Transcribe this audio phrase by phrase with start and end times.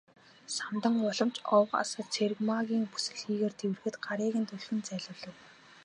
[0.55, 5.35] Самдан улам ч ов асаж Цэрэгмаагийн бүсэлхийгээр тэврэхэд гарыг нь түлхэн зайлуулав.